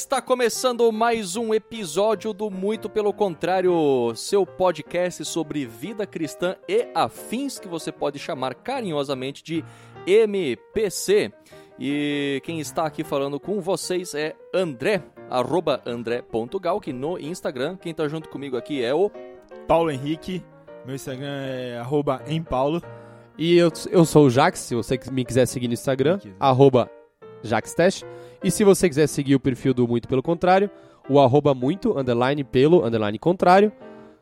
[0.00, 6.88] Está começando mais um episódio do Muito Pelo Contrário, seu podcast sobre vida cristã e
[6.94, 9.62] afins que você pode chamar carinhosamente de
[10.06, 11.30] MPC.
[11.78, 17.76] E quem está aqui falando com vocês é André, arroba andré.galk no Instagram.
[17.76, 19.10] Quem está junto comigo aqui é o
[19.68, 20.42] Paulo Henrique,
[20.86, 22.82] meu Instagram é arroba empaulo.
[23.36, 26.90] E eu, eu sou o Jax, se você me quiser seguir no Instagram, arroba
[27.42, 28.04] JaxTest.
[28.42, 30.70] E se você quiser seguir o perfil do Muito Pelo Contrário,
[31.08, 33.70] o arroba muito, underline pelo, underline contrário.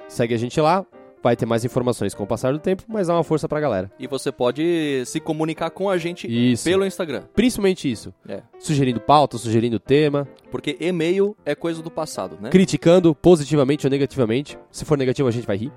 [0.09, 0.85] Segue a gente lá,
[1.23, 3.91] vai ter mais informações com o passar do tempo, mas dá uma força pra galera.
[3.99, 6.65] E você pode se comunicar com a gente Isso.
[6.65, 7.23] pelo Instagram.
[7.35, 8.13] Principalmente isso.
[8.29, 8.43] É.
[8.59, 12.51] Sugerindo pauta, sugerindo tema, Porque e-mail é coisa do passado, né?
[12.51, 14.59] criticando positivamente ou negativamente.
[14.71, 15.73] Se for negativo, a gente vai rir.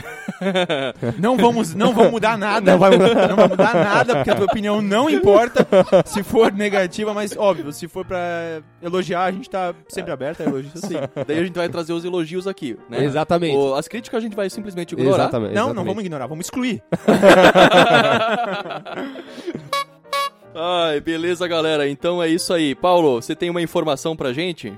[1.18, 2.72] Não vamos, não vamos mudar nada.
[2.72, 3.28] Não vai mudar.
[3.28, 5.66] Não vai mudar nada, porque a tua opinião não importa
[6.04, 10.44] se for negativa, mas óbvio, se for pra elogiar, a gente tá sempre aberto a
[10.44, 10.72] elogios.
[10.80, 10.96] Sim.
[11.26, 13.04] Daí a gente vai trazer os elogios aqui, né?
[13.04, 13.56] Exatamente.
[13.56, 15.16] O- as críticas a gente vai simplesmente ignorar.
[15.16, 15.54] Exatamente.
[15.54, 15.86] Não, não exatamente.
[15.88, 16.82] vamos ignorar, vamos excluir.
[20.54, 21.88] Ai, beleza, galera.
[21.88, 22.74] Então é isso aí.
[22.74, 24.72] Paulo, você tem uma informação pra gente?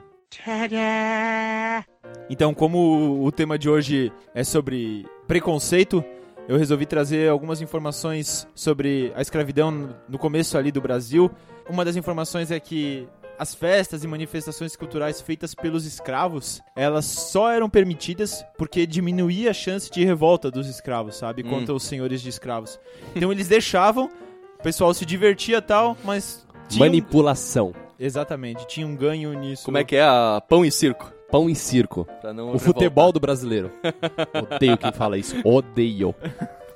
[2.28, 6.04] Então, como o tema de hoje é sobre preconceito,
[6.48, 11.30] eu resolvi trazer algumas informações sobre a escravidão no começo ali do Brasil.
[11.68, 17.50] Uma das informações é que as festas e manifestações culturais feitas pelos escravos, elas só
[17.52, 21.50] eram permitidas porque diminuía a chance de revolta dos escravos, sabe, Hum.
[21.50, 22.80] contra os senhores de escravos.
[23.14, 24.10] Então eles deixavam,
[24.58, 27.74] o pessoal se divertia tal, mas tinha Manipulação.
[27.98, 29.64] Exatamente, tinha um ganho nisso.
[29.64, 31.12] Como é que é a pão e circo?
[31.30, 32.06] Pão e circo.
[32.20, 33.72] Pra não O futebol do brasileiro.
[34.54, 35.36] Odeio quem fala isso.
[35.44, 36.14] Odeio.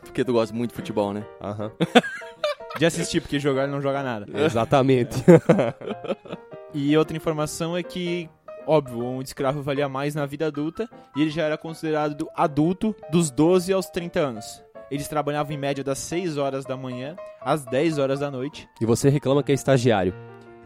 [0.01, 1.25] Porque tu gosta muito de futebol, né?
[1.41, 1.71] Aham.
[2.79, 4.27] de assistir, porque jogar ele não joga nada.
[4.35, 5.17] Exatamente.
[6.73, 8.31] E outra informação é que,
[8.65, 13.29] óbvio, um escravo valia mais na vida adulta e ele já era considerado adulto dos
[13.29, 14.63] 12 aos 30 anos.
[14.89, 18.69] Eles trabalhavam em média das 6 horas da manhã às 10 horas da noite.
[18.81, 20.15] E você reclama que é estagiário.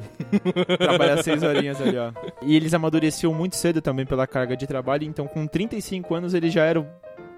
[0.78, 2.12] Trabalhar 6 horinhas ali, ó.
[2.42, 6.52] E eles amadureciam muito cedo também pela carga de trabalho, então com 35 anos eles
[6.52, 6.86] já eram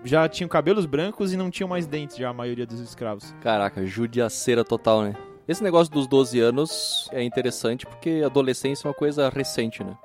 [0.05, 3.35] já tinham cabelos brancos e não tinham mais dentes já a maioria dos escravos.
[3.41, 5.15] Caraca, judiaceira total, né?
[5.49, 9.97] Esse negócio dos 12 anos é interessante porque adolescência é uma coisa recente, né?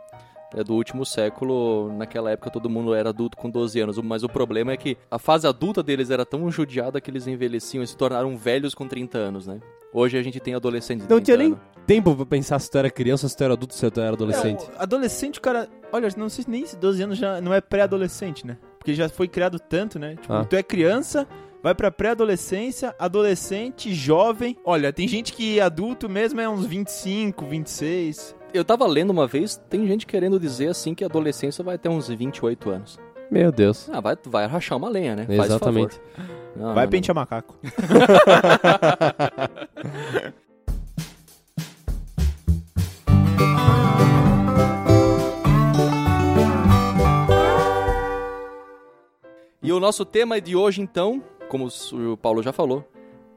[0.53, 4.28] É do último século, naquela época todo mundo era adulto com 12 anos, mas o
[4.29, 7.95] problema é que a fase adulta deles era tão judiada que eles envelheciam e se
[7.95, 9.59] tornaram velhos com 30 anos, né?
[9.94, 12.90] Hoje a gente tem adolescentes Não 30 tinha nem tempo pra pensar se tu era
[12.90, 14.63] criança, se tu era adulto, se tu era adolescente.
[14.73, 15.69] É, o adolescente, o cara.
[15.91, 18.57] Olha, não sei se nem se 12 anos já não é pré-adolescente, né?
[18.78, 20.16] Porque já foi criado tanto, né?
[20.16, 20.45] Tipo, Ah.
[20.45, 21.28] tu é criança,
[21.61, 24.56] vai pra pré-adolescência, adolescente, jovem.
[24.63, 28.35] Olha, tem gente que adulto mesmo é uns 25, 26.
[28.53, 31.89] Eu tava lendo uma vez, tem gente querendo dizer assim que a adolescência vai até
[31.89, 33.00] uns 28 anos.
[33.29, 33.89] Meu Deus.
[33.89, 35.25] Ah, vai, vai rachar uma lenha, né?
[35.25, 35.95] Faz Exatamente.
[35.95, 36.29] favor.
[36.57, 37.57] Não, vai não, pentear macaco.
[49.63, 52.84] E o nosso tema de hoje, então, como o Paulo já falou,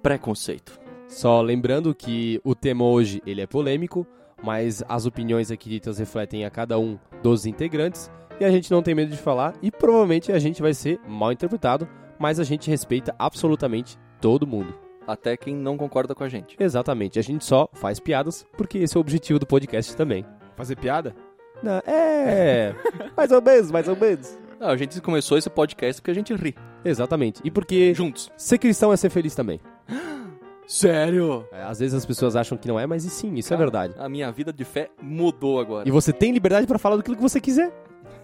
[0.02, 0.80] preconceito.
[1.06, 4.04] Só lembrando que o tema hoje ele é polêmico,
[4.44, 8.82] mas as opiniões aqui ditas refletem a cada um dos integrantes e a gente não
[8.82, 11.88] tem medo de falar e provavelmente a gente vai ser mal interpretado,
[12.18, 14.78] mas a gente respeita absolutamente todo mundo.
[15.06, 16.56] Até quem não concorda com a gente.
[16.60, 20.26] Exatamente, a gente só faz piadas porque esse é o objetivo do podcast também.
[20.56, 21.14] Fazer piada?
[21.62, 22.74] Não, é,
[23.16, 24.38] mais ou menos, mais ou menos.
[24.60, 26.54] Ah, a gente começou esse podcast porque a gente ri.
[26.84, 28.30] Exatamente, e porque Juntos.
[28.36, 29.58] ser cristão é ser feliz também.
[30.66, 31.46] Sério?
[31.52, 33.94] É, às vezes as pessoas acham que não é, mas e sim, isso é verdade.
[33.98, 35.88] A minha vida de fé mudou agora.
[35.88, 37.72] E você tem liberdade pra falar daquilo que você quiser.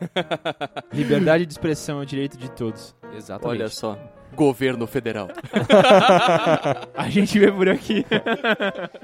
[0.93, 2.95] Liberdade de expressão é o direito de todos.
[3.15, 3.61] Exatamente.
[3.61, 3.99] Olha só.
[4.35, 5.29] Governo federal.
[6.97, 8.05] A gente vê por aqui.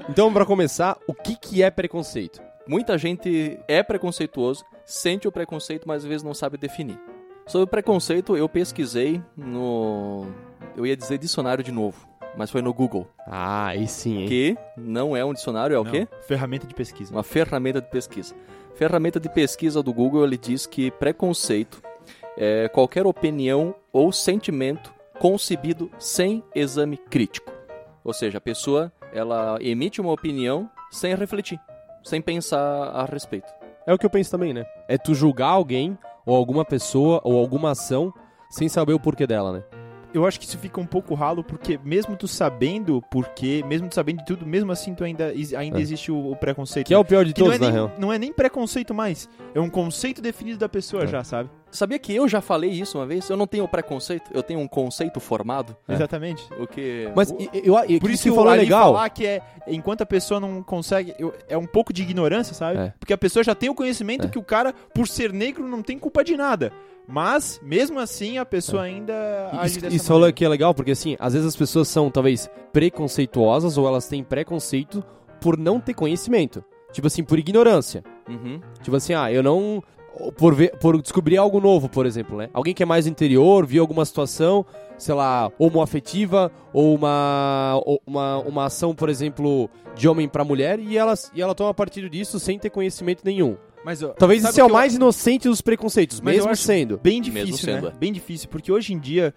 [0.09, 2.41] Então, pra começar, o que, que é preconceito?
[2.67, 6.99] Muita gente é preconceituoso, sente o preconceito, mas às vezes não sabe definir.
[7.45, 10.25] Sobre o preconceito, eu pesquisei no.
[10.75, 12.07] Eu ia dizer dicionário de novo,
[12.37, 13.07] mas foi no Google.
[13.25, 14.27] Ah, aí sim, hein?
[14.27, 16.07] Que não é um dicionário, é o Não, quê?
[16.27, 17.11] Ferramenta de pesquisa.
[17.11, 18.35] Uma ferramenta de pesquisa.
[18.75, 21.81] Ferramenta de pesquisa do Google, ele diz que preconceito
[22.37, 27.51] é qualquer opinião ou sentimento concebido sem exame crítico.
[28.03, 31.59] Ou seja, a pessoa ela emite uma opinião sem refletir,
[32.03, 33.51] sem pensar a respeito.
[33.87, 34.63] É o que eu penso também, né?
[34.87, 38.13] É tu julgar alguém, ou alguma pessoa, ou alguma ação,
[38.49, 39.63] sem saber o porquê dela, né?
[40.13, 43.87] Eu acho que isso fica um pouco ralo, porque mesmo tu sabendo por quê, mesmo
[43.87, 45.81] tu sabendo de tudo, mesmo assim tu ainda, ainda É.
[45.81, 46.87] existe o, o preconceito.
[46.87, 47.91] Que é o pior de Que não, todos, é na nem, real.
[47.99, 51.07] não é nem preconceito mais, é um conceito definido da pessoa É.
[51.07, 51.49] já, sabe?
[51.69, 53.29] Sabia que eu já falei isso uma vez?
[53.29, 55.75] Eu não tenho preconceito, eu tenho um conceito formado.
[55.87, 55.93] É.
[55.93, 56.41] Exatamente.
[56.57, 57.11] O que.
[57.13, 58.93] Mas O- eu, eu, Por que isso que falou é ali legal.
[58.93, 62.79] falar que é enquanto a pessoa não consegue, eu- é um pouco de ignorância, sabe?
[62.79, 62.93] É.
[62.97, 64.29] Porque a pessoa já tem o conhecimento É.
[64.29, 66.71] que o cara, por ser negro, não tem culpa de nada.
[67.07, 69.13] Mas, mesmo assim, a pessoa ainda
[69.63, 70.33] Isso, isso maneira.
[70.33, 74.23] que é legal, porque assim, às vezes as pessoas são talvez preconceituosas ou elas têm
[74.23, 75.03] preconceito
[75.39, 76.63] por não ter conhecimento.
[76.91, 78.03] Tipo assim, por ignorância.
[78.27, 78.59] Uhum.
[78.81, 79.81] Tipo assim, ah, eu não.
[80.37, 82.49] Por, ver, por descobrir algo novo, por exemplo, né?
[82.51, 84.65] Alguém que é mais do interior, viu alguma situação,
[84.97, 90.79] sei lá, homoafetiva, ou uma, ou uma, uma ação, por exemplo, de homem pra mulher,
[90.79, 93.57] e ela, e ela toma partido disso sem ter conhecimento nenhum.
[93.87, 96.55] Mas, ó, Talvez isso é o que eu- mais inocente dos preconceitos, Mas eu mesmo
[96.57, 96.97] sendo.
[97.01, 97.93] Bem Mesmo difícil, sendo, né?
[97.97, 99.33] Bem difícil, porque hoje em dia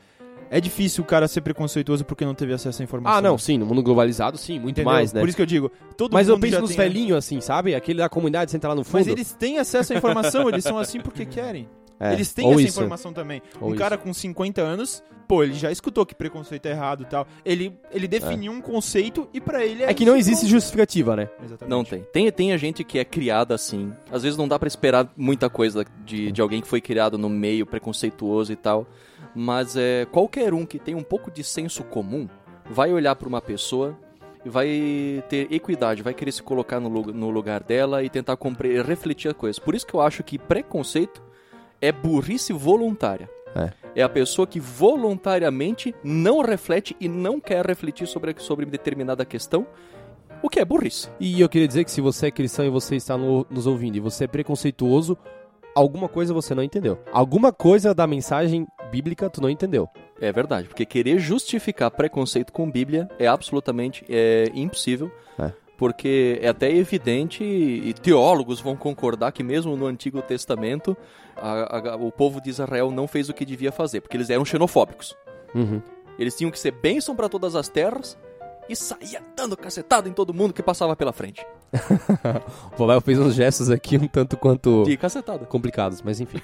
[0.51, 3.17] é difícil o cara ser preconceituoso porque não teve acesso à informação.
[3.17, 4.93] Ah, não, sim, no mundo globalizado, sim, muito Entendeu?
[4.93, 5.21] mais, né?
[5.21, 7.41] Por isso que eu digo, todo Mas eu mundo penso já nos tem- velhinhos, assim,
[7.41, 7.77] sabe?
[7.77, 8.95] Aquele da comunidade senta lá no fundo.
[8.95, 11.69] Mas eles têm acesso à informação, eles são assim porque querem.
[12.01, 12.69] É, Eles têm essa isso.
[12.81, 13.43] informação também.
[13.61, 17.05] Ou um cara com 50 anos, pô, ele já escutou que preconceito é errado e
[17.07, 17.27] tal.
[17.45, 21.15] Ele, ele definiu um conceito e pra ele é É que não isso, existe justificativa,
[21.15, 21.29] né?
[21.45, 21.71] Exatamente.
[21.71, 22.03] Não tem.
[22.11, 22.33] tem.
[22.33, 23.93] Tem a gente que é criada assim.
[24.11, 27.29] Às vezes não dá pra esperar muita coisa de, de alguém que foi criado no
[27.29, 28.87] meio preconceituoso e tal.
[29.35, 32.27] Mas é, qualquer um que tem um pouco de senso comum
[32.71, 33.95] vai olhar pra uma pessoa
[34.43, 38.81] e vai ter equidade, vai querer se colocar no, no lugar dela e tentar compre-
[38.83, 39.61] refletir a coisa.
[39.61, 41.23] Por isso que eu acho que preconceito
[41.81, 43.29] é burrice voluntária.
[43.97, 44.03] É.
[44.03, 49.67] a pessoa que voluntariamente não reflete e não quer refletir sobre, sobre determinada questão,
[50.41, 51.09] o que é burrice.
[51.19, 53.97] E eu queria dizer que se você é cristão e você está no- nos ouvindo
[53.97, 55.19] e você é preconceituoso,
[55.75, 56.99] alguma coisa você não entendeu.
[57.13, 59.89] Alguma coisa da mensagem bíblica tu não entendeu.
[60.21, 65.11] É verdade, porque querer justificar preconceito com Bíblia é absolutamente é, impossível.
[65.39, 65.51] É.
[65.77, 70.95] Porque é até evidente, e teólogos vão concordar que mesmo no Antigo Testamento,
[71.41, 74.45] a- a- o povo de Israel não fez o que devia fazer, porque eles eram
[74.45, 75.17] xenofóbicos.
[75.55, 75.81] Uhum.
[76.19, 78.17] Eles tinham que ser bênção para todas as terras
[78.69, 81.45] e saía dando cacetada em todo mundo que passava pela frente.
[82.73, 85.47] O Pavel fez uns gestos aqui um tanto quanto De cacetada.
[85.47, 86.41] complicados, mas enfim.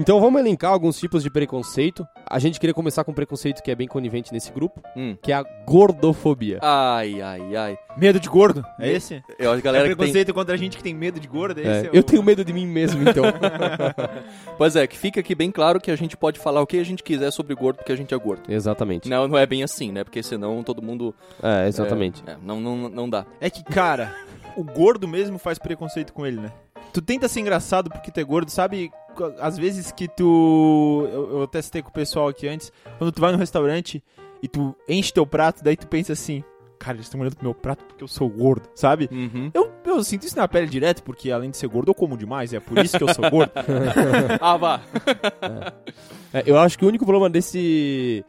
[0.00, 2.06] Então vamos elencar alguns tipos de preconceito.
[2.26, 5.14] A gente queria começar com um preconceito que é bem conivente nesse grupo, Hum.
[5.20, 6.58] que é a gordofobia.
[6.62, 7.78] Ai, ai, ai.
[7.98, 8.64] Medo de gordo?
[8.78, 9.22] É esse?
[9.38, 9.96] Eu, a galera é que tem...
[9.98, 11.60] preconceito contra a gente que tem medo de gordo?
[11.60, 13.24] É É, esse é eu o- tenho medo de mim mesmo, então.
[14.56, 16.84] Pois é, que fica aqui bem claro que a gente pode falar o que a
[16.84, 18.42] gente quiser sobre gordo porque a gente é gordo.
[18.50, 19.08] exatamente.
[19.08, 20.02] Não, não é bem assim, né?
[20.04, 21.14] Porque senão todo mundo.
[21.42, 22.22] É, exatamente.
[22.26, 23.26] É, não, não, não dá.
[23.40, 24.14] É que, cara,
[24.56, 26.50] o gordo mesmo faz preconceito com ele, né?
[26.92, 28.90] Tu tenta ser engraçado porque tu é gordo, sabe?
[29.38, 31.08] Às vezes que tu.
[31.12, 32.72] Eu, eu até citei com o pessoal aqui antes.
[32.98, 34.02] Quando tu vai no restaurante
[34.42, 36.42] e tu enche teu prato, daí tu pensa assim.
[36.78, 39.06] Cara, eles estão olhando pro meu prato porque eu sou gordo, sabe?
[39.12, 39.50] Uhum.
[39.52, 42.54] Eu, eu sinto isso na pele direto, porque além de ser gordo, eu como demais.
[42.54, 43.52] É por isso que eu sou gordo.
[44.40, 44.80] ah, vá.
[46.32, 48.24] É, eu acho que o único problema desse.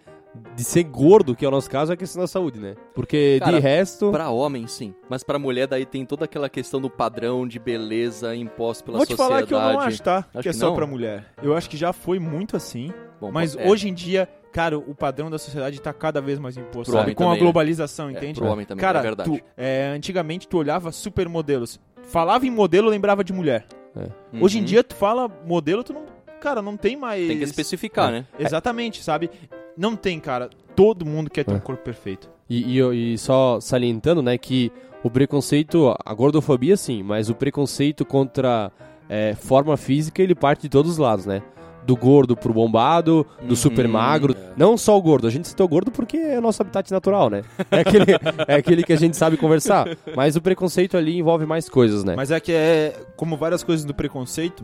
[0.55, 2.75] De ser gordo, que é o nosso caso, é a questão da saúde, né?
[2.93, 4.11] Porque Cara, de resto.
[4.11, 4.93] Pra homem, sim.
[5.09, 9.05] Mas pra mulher, daí tem toda aquela questão do padrão de beleza imposto pela Vou
[9.05, 9.33] te sociedade.
[9.33, 10.17] falar que eu não acho, tá?
[10.17, 10.75] Acho que é que só não?
[10.75, 11.25] pra mulher.
[11.43, 12.91] Eu acho que já foi muito assim.
[13.19, 16.55] Bom, Mas é, hoje em dia, cara, o padrão da sociedade tá cada vez mais
[16.57, 17.03] imposto, Pro sabe?
[17.03, 17.39] homem Com a né?
[17.39, 18.39] globalização, é, entende?
[18.39, 19.29] Pro homem também, Cara, é verdade.
[19.29, 21.79] tu, é, antigamente tu olhava supermodelos.
[22.03, 23.65] Falava em modelo, lembrava de mulher.
[23.95, 24.41] Uhum.
[24.43, 26.05] Hoje em dia tu fala modelo, tu não.
[26.39, 27.27] Cara, não tem mais.
[27.27, 28.11] Tem que especificar, É.
[28.13, 28.25] né?
[28.39, 29.29] Exatamente, sabe?
[29.77, 30.49] Não tem, cara.
[30.75, 31.55] Todo mundo quer ter É.
[31.55, 32.29] um corpo perfeito.
[32.49, 34.71] E, e- e só salientando, né, que
[35.03, 38.71] o preconceito, a gordofobia sim, mas o preconceito contra
[39.09, 41.41] é, forma física, ele parte de todos os lados, né?
[41.85, 44.33] Do gordo pro bombado, do Uhum, super magro.
[44.37, 44.53] é.
[44.55, 47.41] Não só o gordo, a gente citou gordo porque é o nosso habitat natural, né?
[47.71, 48.05] É aquele,
[48.47, 49.87] é aquele que a gente sabe conversar.
[50.15, 52.15] Mas o preconceito ali envolve mais coisas, né?
[52.15, 52.93] Mas é que é.
[53.17, 54.63] Como várias coisas do preconceito,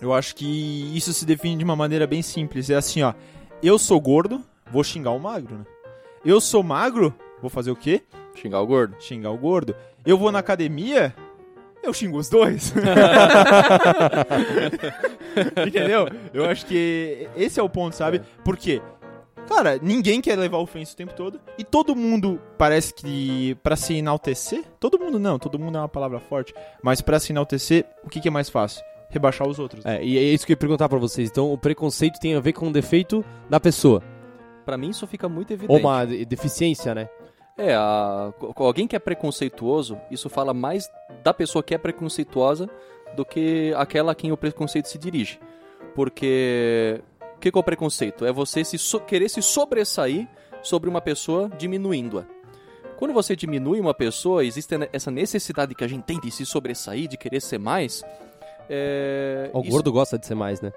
[0.00, 2.68] eu acho que isso se define de uma maneira bem simples.
[2.68, 3.14] É assim, ó.
[3.62, 5.64] Eu sou gordo, vou xingar o magro, né?
[6.24, 8.02] Eu sou magro, vou fazer o quê?
[8.34, 8.96] Xingar o gordo.
[9.00, 9.74] Xingar o gordo.
[10.04, 11.14] Eu vou na academia,
[11.82, 12.72] eu xingo os dois.
[15.66, 16.08] Entendeu?
[16.34, 18.20] Eu acho que esse é o ponto, sabe?
[18.44, 18.82] Por quê?
[19.48, 21.40] Cara, ninguém quer levar ofensa o tempo todo.
[21.56, 25.88] E todo mundo parece que pra se enaltecer, todo mundo não, todo mundo é uma
[25.88, 28.84] palavra forte, mas pra se enaltecer, o que, que é mais fácil?
[29.08, 29.84] Rebaixar os outros.
[29.86, 31.30] É, e é isso que eu ia perguntar pra vocês.
[31.30, 34.02] Então, o preconceito tem a ver com o defeito da pessoa.
[34.64, 35.72] Pra mim isso fica muito evidente.
[35.72, 37.08] Ou uma de- deficiência, né?
[37.56, 40.90] É, a- alguém que é preconceituoso, isso fala mais
[41.22, 42.68] da pessoa que é preconceituosa
[43.14, 45.38] do que aquela a quem o preconceito se dirige.
[45.94, 47.00] Porque
[47.40, 48.24] que, que é o preconceito?
[48.26, 50.28] É você se so- querer se sobressair
[50.62, 52.24] sobre uma pessoa diminuindo-a.
[52.98, 57.08] Quando você diminui uma pessoa, existe essa necessidade que a gente tem de se sobressair,
[57.08, 58.02] de querer ser mais.
[58.68, 59.50] É...
[59.52, 60.72] O isso- gordo gosta de ser mais, né?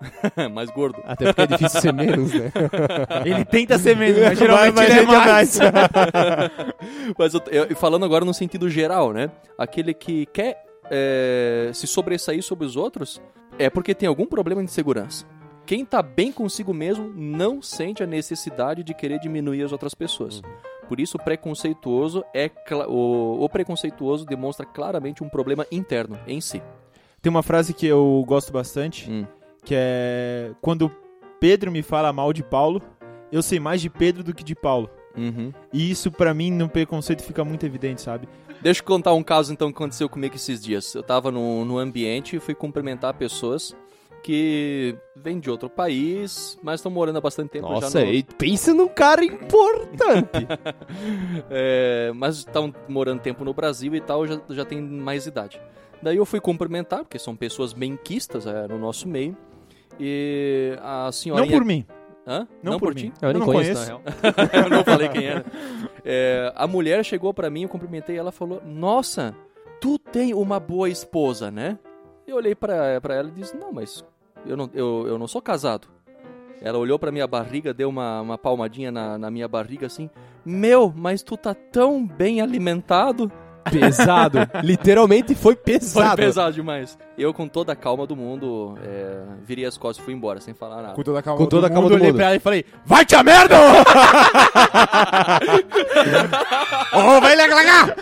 [0.52, 1.00] mais gordo.
[1.04, 2.50] Até porque é difícil ser menos, né?
[3.24, 5.58] Ele tenta ser menos, mas geralmente Mas ele é ele é mais.
[7.18, 9.30] Mas eu, eu- falando agora no sentido geral, né?
[9.56, 13.20] Aquele que quer é, se sobressair sobre os outros
[13.58, 15.24] é porque tem algum problema de segurança.
[15.64, 20.42] Quem tá bem consigo mesmo não sente a necessidade de querer diminuir as outras pessoas.
[20.88, 22.50] Por isso, o preconceituoso é
[22.88, 26.60] o, o preconceituoso demonstra claramente um problema interno em si.
[27.22, 29.24] Tem uma frase que eu gosto bastante, Hum.
[29.64, 30.90] que é quando
[31.38, 32.82] Pedro me fala mal de Paulo,
[33.30, 34.90] eu sei mais de Pedro do que de Paulo.
[35.16, 35.52] Uhum.
[35.72, 38.28] E isso pra mim no preconceito fica muito evidente, sabe?
[38.60, 40.94] Deixa eu contar um caso então que aconteceu comigo esses dias.
[40.94, 43.76] Eu tava no, no ambiente e fui cumprimentar pessoas
[44.22, 48.12] que vêm de outro país, mas estão morando há bastante tempo já Nossa, no...
[48.12, 50.46] e pensa num cara importante.
[51.50, 55.60] É, mas estão morando tempo no Brasil e tal, já, já tem mais idade.
[56.02, 59.36] Daí eu fui cumprimentar, porque são pessoas benquistas é, no nosso meio.
[60.00, 61.42] E a senhora.
[61.42, 61.86] Não por mim.
[62.26, 62.46] Hã?
[62.62, 63.10] Não, por, mim.
[63.10, 63.12] ti?
[63.20, 64.02] Eu nem não conheço, conheço.
[64.22, 64.64] na real.
[64.64, 65.44] eu não falei quem era.
[66.04, 69.34] É, a mulher chegou pra mim, eu cumprimentei, ela falou: Nossa,
[69.80, 71.78] tu tem uma boa esposa, né?
[72.26, 74.04] Eu olhei pra, pra ela e disse: Não, mas
[74.46, 75.88] eu não, eu, eu não sou casado.
[76.60, 80.08] Ela olhou pra minha barriga, deu uma, uma palmadinha na, na minha barriga assim:
[80.44, 83.30] Meu, mas tu tá tão bem alimentado.
[83.70, 84.38] Pesado.
[84.62, 86.08] Literalmente foi pesado.
[86.16, 86.98] Foi pesado demais.
[87.16, 90.54] Eu, com toda a calma do mundo, é, virei as costas e fui embora, sem
[90.54, 90.94] falar nada.
[90.94, 92.16] Com toda a calma Com toda a calma do olhei mundo.
[92.16, 93.56] pra ela e falei, vai te a merda!
[96.94, 97.94] Ô, vai lá!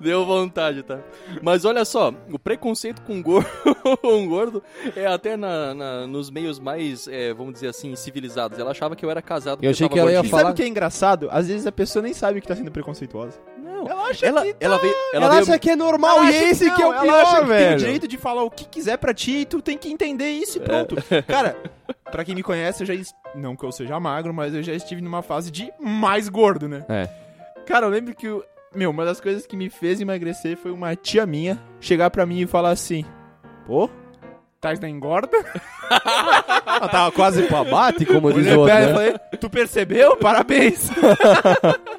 [0.00, 0.98] Deu vontade, tá?
[1.42, 3.48] Mas olha só, o preconceito com gordo,
[4.04, 4.62] um gordo
[4.94, 8.58] é até na, na- nos meios mais, é, vamos dizer assim, civilizados.
[8.58, 9.58] Ela achava que eu era casado.
[9.62, 10.28] Eu achei que ela ia gordinho.
[10.28, 11.28] E sabe falar- o que é engraçado?
[11.30, 13.38] Às vezes a pessoa nem sabe que tá sendo preconceituosa.
[13.84, 14.58] Não, Ela acha ela, que tá...
[14.60, 16.84] ela veio, ela Ela, veio, acha que é normal Ela e acha esse que é
[16.84, 17.78] não, o ela pior, acha que tem o velho.
[17.78, 20.60] direito de falar o que quiser pra ti e tu tem que entender isso e
[20.60, 20.96] pronto.
[21.26, 21.56] Cara,
[22.10, 22.94] pra quem me conhece, eu já...
[22.94, 26.68] es- Não que eu seja magro, mas eu já estive numa fase de mais gordo,
[26.68, 26.84] né?
[26.88, 27.08] É.
[27.66, 28.26] Cara, eu lembro que...
[28.74, 32.40] Meu, uma das coisas que me fez emagrecer foi uma tia minha chegar pra mim
[32.40, 33.04] e falar assim...
[33.66, 33.88] Pô,
[34.60, 35.36] tá na engorda?
[36.66, 38.92] Ela tava quase pro abate, como diz o outro, pra né?
[38.92, 40.16] falei, tu percebeu?
[40.16, 40.90] Parabéns!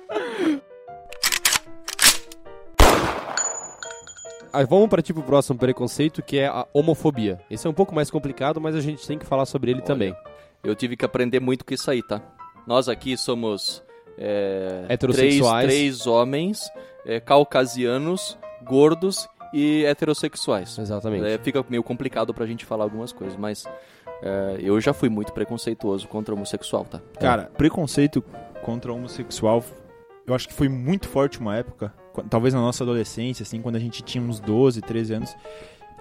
[4.67, 7.39] vamos para tipo o próximo preconceito, que é a homofobia.
[7.49, 9.87] Esse é um pouco mais complicado, mas a gente tem que falar sobre ele Olha.
[9.87, 10.15] também.
[10.63, 12.21] eu tive que aprender muito com isso aí, tá?
[12.67, 13.83] Nós aqui somos
[14.17, 15.65] é, Heterossexuais.
[15.65, 16.69] Três, três homens,
[17.05, 20.77] é, caucasianos, gordos e heterossexuais.
[20.77, 21.25] Exatamente.
[21.25, 23.65] É, fica meio complicado pra gente falar algumas coisas, mas
[24.21, 27.01] é, eu já fui muito preconceituoso contra homossexual, tá?
[27.19, 28.23] Cara, preconceito
[28.61, 29.63] contra o homossexual,
[30.27, 31.93] eu acho que foi muito forte uma época,
[32.29, 35.35] talvez na nossa adolescência, assim, quando a gente tinha uns 12, 13 anos,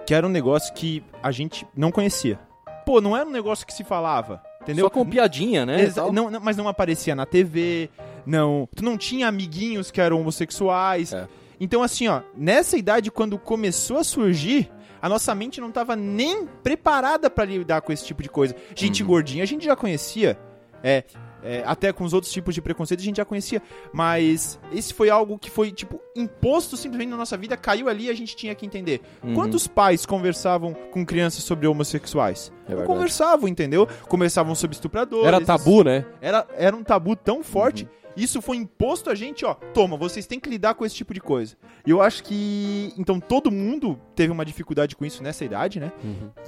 [0.06, 2.38] que era um negócio que a gente não conhecia.
[2.86, 4.86] Pô, não era um negócio que se falava, entendeu?
[4.86, 5.82] Só com piadinha, né?
[5.82, 7.90] Exa- não, não- mas não aparecia na TV,
[8.24, 8.66] não.
[8.74, 11.12] Tu não tinha amiguinhos que eram homossexuais.
[11.12, 11.28] É.
[11.60, 14.70] Então, assim, ó, nessa idade, quando começou a surgir,
[15.02, 18.54] a nossa mente não tava nem preparada pra lidar com esse tipo de coisa.
[18.74, 19.08] Gente Uhum.
[19.08, 20.38] gordinha, a gente já conhecia.
[20.82, 21.04] É,
[21.42, 23.62] é, até com os outros tipos de preconceito a gente já conhecia.
[23.92, 28.10] Mas esse foi algo que foi, tipo, imposto simplesmente na nossa vida, caiu ali e
[28.10, 29.00] a gente tinha que entender.
[29.22, 29.34] Uhum.
[29.34, 32.52] Quantos pais conversavam com crianças sobre homossexuais?
[32.68, 33.88] É não conversavam, entendeu?
[34.08, 35.26] Conversavam sobre estupradores.
[35.26, 36.04] Era tabu, né?
[36.20, 37.84] Era, era um tabu tão forte.
[37.84, 37.98] Uhum.
[38.18, 39.54] Isso foi imposto a gente, ó.
[39.54, 41.56] Toma, vocês têm que lidar com esse tipo de coisa.
[41.86, 42.92] E eu acho que.
[42.98, 45.92] Então todo mundo teve uma dificuldade com isso nessa idade, né?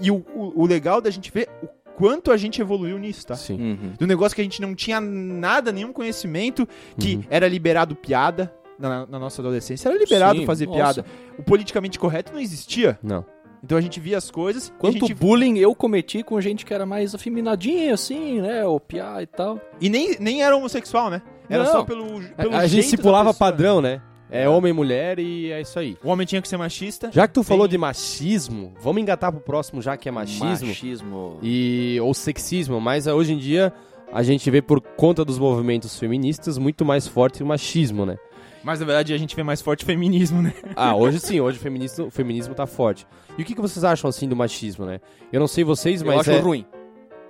[0.01, 3.35] E o, o, o legal da gente ver o quanto a gente evoluiu nisso, tá?
[3.35, 3.61] Sim.
[3.61, 3.93] Uhum.
[3.99, 6.67] Do negócio que a gente não tinha nada, nenhum conhecimento,
[6.99, 7.25] que Uhum.
[7.31, 9.89] era liberado piada na, na nossa adolescência.
[9.89, 10.79] Era liberado Sim, fazer nossa.
[10.79, 11.05] piada.
[11.39, 12.99] O politicamente correto não existia.
[13.03, 13.25] Não.
[13.63, 14.73] Então a gente via as coisas.
[14.79, 15.15] Quanto gente...
[15.15, 18.65] bullying eu cometi com gente que era mais afeminadinha, assim, né?
[18.65, 19.61] O piá e tal.
[19.81, 21.21] E nem, nem era homossexual, né?
[21.49, 21.73] Era Não.
[21.73, 22.21] só pelo.
[22.37, 24.01] pelo A, a gente se pulava padrão, né?
[24.31, 25.97] É homem e mulher e é isso aí.
[26.03, 27.11] O homem tinha que ser machista.
[27.13, 30.69] Já que tu Tem- falou de machismo, vamos engatar pro próximo já que é machismo.
[30.69, 31.39] Machismo.
[31.43, 33.73] e ou sexismo, mas ah, hoje em dia
[34.13, 38.17] a gente vê por conta dos movimentos feministas muito mais forte o machismo, né?
[38.63, 40.53] Mas na verdade a gente vê mais forte o feminismo, né?
[40.77, 43.07] Ah, hoje sim, hoje o feminismo, o feminismo tá forte.
[43.39, 45.01] E o que, que vocês acham assim do machismo, né?
[45.33, 46.39] Eu não sei vocês, Eu mas acho é...
[46.41, 46.67] ruim.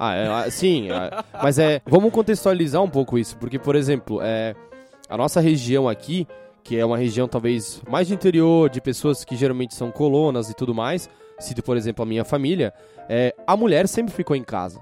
[0.03, 1.83] Ah, é, ah, sim, ah, mas é.
[1.87, 4.55] Vamos contextualizar um pouco isso, porque, por exemplo, é,
[5.07, 6.27] a nossa região aqui,
[6.63, 10.55] que é uma região talvez mais de interior, de pessoas que geralmente são colonas e
[10.55, 12.73] tudo mais, cito, por exemplo, a minha família,
[13.09, 14.81] é, a mulher sempre ficou em casa.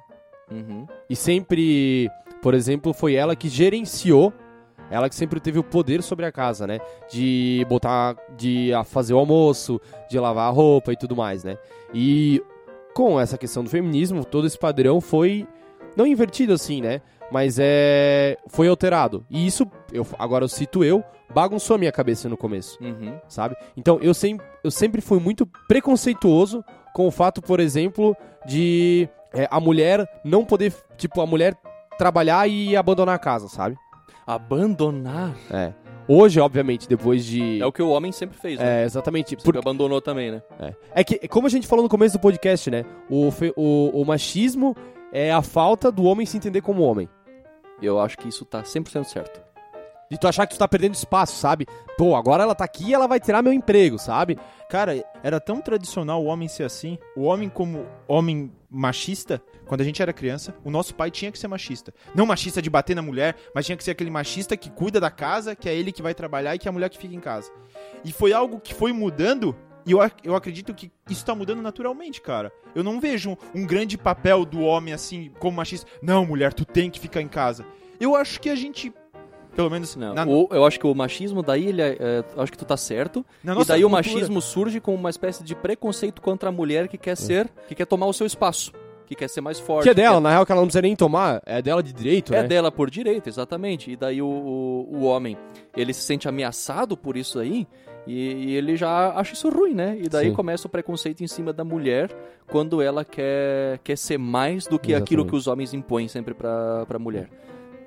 [0.50, 0.86] Uhum.
[1.08, 2.10] E sempre,
[2.42, 4.32] por exemplo, foi ela que gerenciou,
[4.90, 6.78] ela que sempre teve o poder sobre a casa, né?
[7.10, 9.80] De botar, de fazer o almoço,
[10.10, 11.58] de lavar a roupa e tudo mais, né?
[11.92, 12.42] E
[12.94, 15.46] com essa questão do feminismo, todo esse padrão foi
[15.96, 17.02] não invertido assim, né?
[17.30, 19.24] Mas é foi alterado.
[19.30, 21.04] E isso, eu, agora eu cito eu,
[21.34, 23.18] bagunçou a minha cabeça no começo Uhum.
[23.28, 23.54] sabe?
[23.76, 28.16] Então eu sempre, eu sempre fui muito preconceituoso com o fato, por exemplo,
[28.46, 31.54] de é, a mulher não poder, tipo, a mulher
[31.98, 33.76] trabalhar e abandonar a casa, sabe?
[34.26, 35.34] Abandonar.
[35.50, 35.72] É.
[36.06, 37.60] Hoje, obviamente, depois de.
[37.60, 38.82] É o que o homem sempre fez, né?
[38.82, 39.36] É, exatamente.
[39.36, 40.42] Por, abandonou também, né?
[40.58, 40.74] é.
[40.94, 42.84] é que, como a gente falou no começo do podcast, né?
[43.10, 44.74] O, fe- o, o machismo
[45.12, 47.08] é a falta do homem se entender como homem.
[47.80, 49.48] Eu acho que isso tá 100% certo.
[50.10, 51.66] De tu achar que tu tá perdendo espaço, sabe?
[51.98, 54.38] Pô, agora ela tá aqui e ela vai tirar meu emprego, sabe?
[54.70, 56.98] Cara, era tão tradicional o homem ser assim.
[57.14, 61.38] O homem como homem machista, quando a gente era criança, o nosso pai tinha que
[61.38, 61.92] ser machista.
[62.14, 65.10] Não machista de bater na mulher, mas tinha que ser aquele machista que cuida da
[65.10, 67.20] casa, que é ele que vai trabalhar e que é a mulher que fica em
[67.20, 67.52] casa.
[68.02, 69.54] E foi algo que foi mudando
[69.88, 72.52] e eu, ac- eu acredito que isso tá mudando naturalmente, cara.
[72.74, 75.86] Eu não vejo um, um grande papel do homem assim, como machista.
[76.02, 77.64] Não, mulher, tu tem que ficar em casa.
[77.98, 78.92] Eu acho que a gente,
[79.56, 82.42] pelo menos Não, na, o- eu acho que o machismo daí, ele é, é, eu
[82.42, 83.24] acho que tu tá certo.
[83.42, 86.86] na e daí o cultura- machismo surge com uma espécie de preconceito contra a mulher
[86.86, 88.72] que quer ser, que quer tomar o seu espaço,
[89.06, 89.84] que quer ser mais forte.
[89.84, 91.92] Que é dela, quer- na real, que ela não precisa nem tomar, é dela de
[91.92, 92.46] direito, É né?
[92.48, 93.90] dela por direito, exatamente.
[93.90, 95.36] E daí o, o, o homem,
[95.76, 97.66] ele se sente ameaçado por isso aí,
[98.08, 99.96] e, e ele já acha isso ruim, né?
[100.00, 100.34] E daí Sim.
[100.34, 102.10] começa o preconceito em cima da mulher
[102.48, 105.30] quando ela quer, quer ser mais do que aquilo Exatamente.
[105.30, 107.28] que os homens impõem sempre pra, pra mulher.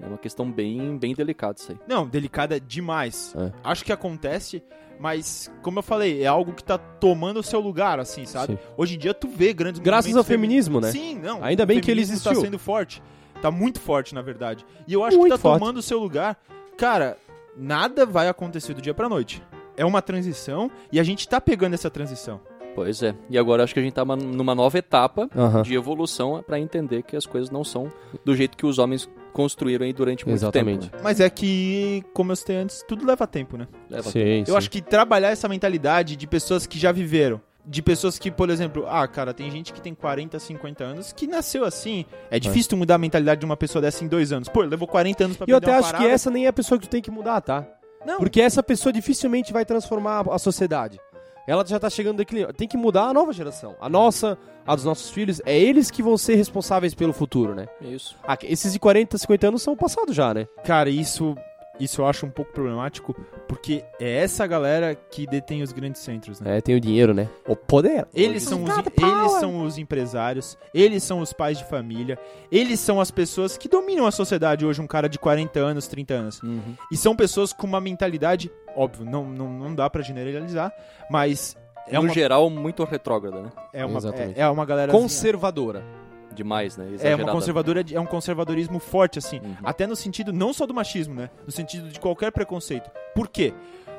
[0.02, 1.78] É uma questão bem, bem delicada isso aí.
[1.88, 3.36] Não, delicada demais.
[3.38, 3.52] É.
[3.64, 4.64] Acho que acontece,
[5.00, 8.54] mas como eu falei, é algo que tá tomando o seu lugar, assim, sabe?
[8.54, 8.60] Sim.
[8.78, 10.92] Hoje em dia tu vê grandes Graças ao femi- feminismo, né?
[10.92, 11.44] Sim, não.
[11.44, 12.36] Ainda bem que ele tá existiu.
[12.42, 13.02] sendo forte.
[13.42, 14.64] Tá muito forte, na verdade.
[14.88, 15.60] E eu acho Muito que tá forte.
[15.60, 16.38] tomando o seu lugar.
[16.78, 17.18] Cara,
[17.58, 19.42] nada vai acontecer do dia pra noite.
[19.82, 22.40] É uma transição e a gente tá pegando essa transição.
[22.74, 23.14] Pois é.
[23.30, 25.62] E agora acho que a gente tá uma- numa nova etapa Aham.
[25.62, 27.92] de evolução pra entender que as coisas não são
[28.24, 30.84] do jeito que os homens construíram aí durante muito Exatamente.
[30.90, 30.96] tempo.
[30.96, 31.02] né?
[31.04, 33.68] Mas é que, como eu citei antes, tudo leva tempo, né?
[33.90, 37.42] Leva Sim, Eu acho que trabalhar essa mentalidade de pessoas que já viveram.
[37.66, 41.28] De pessoas que, por exemplo, ah, cara, tem gente que tem 40, 50 anos que
[41.28, 42.06] nasceu assim.
[42.32, 44.48] É difícil tu mudar a mentalidade de uma pessoa dessa em dois anos.
[44.50, 46.12] Pô, levou 40 anos pra E eu até uma acho que parada.
[46.14, 47.68] essa nem é a pessoa que tu tem que mudar, tá?
[48.06, 51.00] Não, Porque essa pessoa dificilmente vai transformar a sociedade.
[51.48, 52.54] Ela já tá chegando declínio.
[52.54, 53.76] Tem que mudar a nova geração.
[53.80, 55.42] A nossa, a dos nossos filhos.
[55.46, 57.68] É eles que vão ser responsáveis pelo futuro, né?
[57.82, 58.16] Isso.
[58.24, 60.48] Ah, esses de 40, 50 anos são passados já, né?
[60.64, 61.36] cara, isso,
[61.80, 63.16] isso eu acho um pouco problemático,
[63.48, 66.58] porque é essa galera que detém os grandes centros, né?
[66.58, 67.28] É, tem o dinheiro, né?
[67.48, 68.08] O poder.
[68.14, 72.20] Eles são, os, eles são os empresários, eles são os pais de família,
[72.52, 76.14] eles são as pessoas que dominam a sociedade hoje, um cara de 40 anos, 30
[76.14, 76.44] anos.
[76.44, 76.76] Uhum.
[76.92, 80.72] E são pessoas com uma mentalidade, óbvio, não, não, não dá pra generalizar,
[81.10, 81.58] mas
[81.88, 83.52] é no uma, geral, muito retrógrada, né?
[83.74, 84.40] é uma, Exatamente.
[84.40, 84.92] é, é uma galera...
[84.92, 86.01] Conservadora.
[86.34, 86.88] Demais, né?
[87.02, 89.40] é, uma conservadora, é um conservadorismo forte, assim.
[89.40, 89.56] Uhum.
[89.64, 91.30] Até no sentido, não só do machismo, né?
[91.46, 92.90] No sentido de qualquer preconceito.
[93.14, 93.54] Por quê?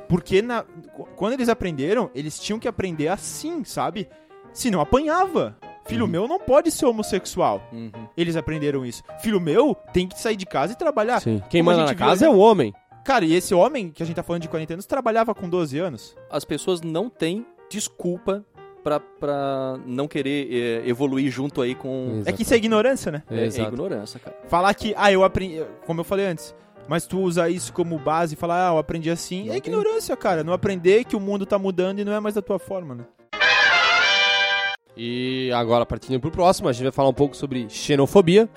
[0.08, 0.64] Porque na,
[1.16, 4.08] quando eles aprenderam, eles tinham que aprender assim, sabe?
[4.52, 5.56] Senão apanhava.
[5.84, 6.10] Filho Uhum.
[6.10, 7.60] meu não pode ser homossexual.
[7.72, 7.90] Uhum.
[8.16, 9.02] Eles aprenderam isso.
[9.20, 11.20] Filho meu tem que sair de casa e trabalhar.
[11.20, 11.42] Sim.
[11.50, 12.72] Quem como manda na viu casa é ali- o homem.
[13.04, 15.76] Cara, e esse homem que a gente tá falando de 40 anos trabalhava com 12
[15.78, 16.14] anos.
[16.30, 18.44] As pessoas não têm desculpa
[18.82, 22.22] pra, pra não querer é, evoluir junto aí com...
[22.26, 23.22] É que isso é ignorância, né?
[23.30, 24.36] É, é ignorância, cara.
[24.48, 25.62] Falar que, ah, eu aprendi.
[25.86, 26.54] Como eu falei antes.
[26.88, 29.46] Mas tu usar isso como base e falar, ah, eu aprendi assim.
[29.46, 29.72] Não é tem.
[29.72, 30.42] ignorância, cara.
[30.42, 33.04] Não aprender que o mundo tá mudando e não é mais da tua forma, né?
[34.96, 38.48] E agora, partindo pro próximo, a gente vai falar um pouco sobre xenofobia.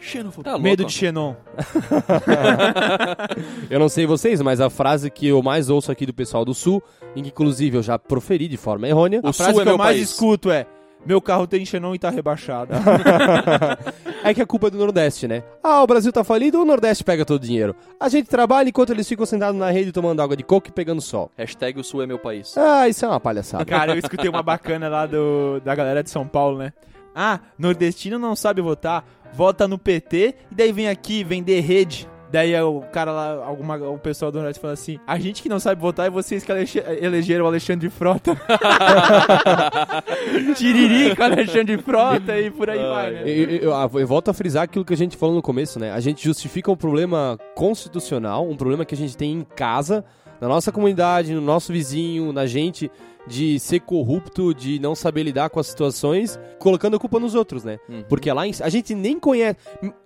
[0.00, 0.52] Xenofobia.
[0.52, 1.34] Tá Medo de Xenon.
[3.68, 6.54] Eu não sei vocês, mas a frase que eu mais ouço aqui do pessoal do
[6.54, 6.82] Sul,
[7.14, 9.68] em que inclusive eu já proferi de forma errônea, O A Sul frase é que
[9.68, 10.10] eu meu mais país.
[10.10, 10.66] escuto é:
[11.04, 12.72] Meu carro tem Xenon e tá rebaixado.
[14.24, 15.42] é que a culpa é do Nordeste, né?
[15.62, 17.74] Ah, o Brasil tá falido, o Nordeste pega todo o dinheiro.
[17.98, 21.00] A gente trabalha enquanto eles ficam sentados na rede tomando água de coco e pegando
[21.00, 21.30] sol.
[21.36, 22.56] Hashtag o Sul é meu país.
[22.56, 23.64] Ah, isso é uma palhaçada.
[23.64, 26.72] Cara, eu escutei uma bacana lá do, da galera de São Paulo, né?
[27.14, 32.08] Ah, nordestino não sabe votar, vota no PT e daí vem aqui vender rede.
[32.32, 35.58] Daí o cara lá, alguma, o pessoal do Nordeste fala assim: a gente que não
[35.58, 38.36] sabe votar é vocês que elege- elegeram o Alexandre Frota.
[40.54, 43.22] Tiririca, Alexandre Frota e por aí vai, né?
[43.24, 45.92] Eu, eu- eu- eu volto a frisar aquilo que a gente falou no começo, né?
[45.92, 50.04] A gente justifica um problema constitucional, um problema que a gente tem em casa,
[50.40, 52.90] na nossa comunidade, no nosso vizinho, na gente,
[53.26, 57.64] de ser corrupto, de não saber lidar com as situações, colocando a culpa nos outros,
[57.64, 57.78] né?
[57.88, 58.04] Uhum.
[58.08, 59.58] Porque lá em, a gente nem conhece.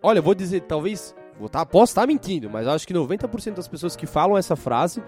[0.02, 1.14] Olha, vou dizer, talvez.
[1.38, 5.02] Vou tá, posso estar mentindo, mas acho que 90% das pessoas que falam essa frase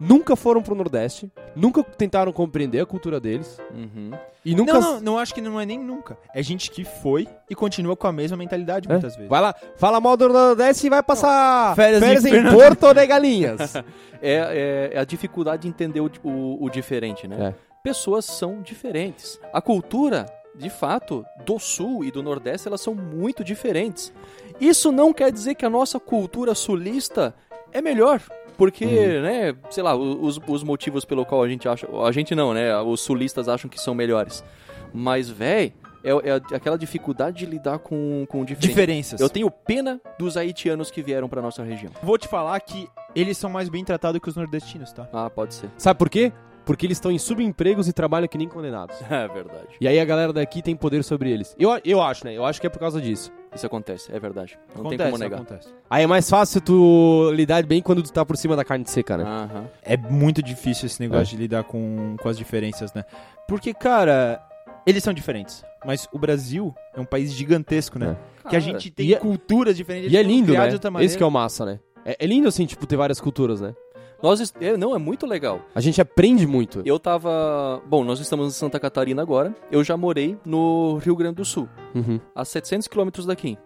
[0.00, 4.10] nunca foram pro Nordeste, nunca tentaram compreender a cultura deles Uhum.
[4.44, 4.72] e nunca.
[4.72, 6.16] Não, não, não acho que não é nem nunca.
[6.34, 8.92] É gente que foi e continua com a mesma mentalidade É?
[8.92, 9.28] muitas vezes.
[9.28, 13.74] Vai lá, fala mal do Nordeste e vai passar Férias em em Porto de Galinhas.
[14.22, 17.54] É, é- é a dificuldade de entender o, o- o diferente, né?
[17.82, 19.40] Pessoas são diferentes.
[19.50, 24.12] A cultura, de fato, do Sul e do Nordeste, elas são muito diferentes.
[24.60, 27.34] Isso não quer dizer que a nossa cultura sulista
[27.72, 28.20] é melhor.
[28.60, 31.88] Porque, né, sei lá, os, os motivos pelo qual a gente acha.
[32.06, 32.78] A gente não, né?
[32.82, 34.44] Os sulistas acham que são melhores.
[34.92, 35.72] Mas, véi,
[36.04, 38.68] é, é aquela dificuldade de lidar com, com o diferente.
[38.68, 39.18] Diferenças.
[39.18, 41.90] Eu tenho pena dos haitianos que vieram pra nossa região.
[42.02, 45.08] Vou te falar que eles são mais bem tratados que os nordestinos, tá?
[45.10, 45.70] Ah, pode ser.
[45.78, 46.30] Sabe por quê?
[46.70, 48.96] Porque eles estão em subempregos e trabalham que nem condenados.
[49.10, 49.66] É verdade.
[49.80, 51.56] E aí a galera daqui tem poder sobre eles.
[51.58, 52.32] Eu, eu acho, né?
[52.32, 53.32] Eu acho que é por causa disso.
[53.52, 54.56] Isso acontece, é verdade.
[54.72, 55.40] Não acontece, tem como negar.
[55.40, 55.68] acontece.
[55.90, 59.16] Aí é mais fácil tu lidar bem quando tu tá por cima da carne seca,
[59.16, 59.24] né?
[59.24, 59.64] Aham.
[59.82, 63.04] É muito difícil esse negócio de lidar com, com as diferenças, né?
[63.48, 64.40] Porque, cara,
[64.86, 65.64] eles são diferentes.
[65.84, 68.16] Mas o Brasil é um país gigantesco, né?
[68.42, 70.12] Que a Cara, gente tem e é- culturas diferentes.
[70.12, 70.68] E é lindo, né?
[70.68, 71.06] de outra maneira.
[71.10, 71.80] Esse que é o massa, né?
[72.04, 73.74] É, é lindo, assim, tipo, ter várias culturas, né?
[74.22, 75.62] Nós, é, não, é muito legal.
[75.74, 76.82] A gente aprende muito.
[76.84, 77.82] Eu tava.
[77.86, 79.54] Bom, nós estamos em Santa Catarina agora.
[79.70, 82.20] Eu já morei no Rio Grande do Sul, Uhum.
[82.34, 83.56] a 700 quilômetros daqui.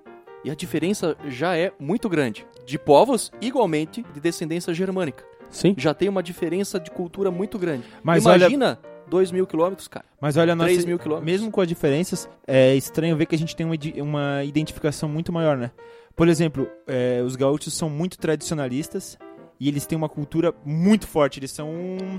[0.44, 2.46] E a diferença já é muito grande.
[2.66, 5.24] De povos, igualmente, de descendência germânica.
[5.50, 5.74] Sim.
[5.78, 7.84] Já tem uma diferença de cultura muito grande.
[8.02, 10.04] Mas olha, Imagina 2 mil quilômetros, cara.
[10.20, 11.30] mas olha nossa, 3 mil quilômetros.
[11.32, 15.32] mesmo com as diferenças, é estranho ver que a gente tem uma, uma identificação muito
[15.32, 15.70] maior, né?
[16.16, 19.18] Por exemplo, é, os gaúchos são muito tradicionalistas
[19.60, 21.38] e eles têm uma cultura muito forte.
[21.40, 21.68] Eles são.